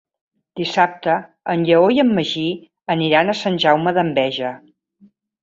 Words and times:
Dissabte 0.59 1.17
en 1.53 1.65
Lleó 1.67 1.83
i 1.97 2.01
en 2.05 2.09
Magí 2.21 2.47
aniran 2.95 3.31
a 3.31 3.37
Sant 3.43 3.61
Jaume 3.67 3.95
d'Enveja. 4.01 4.57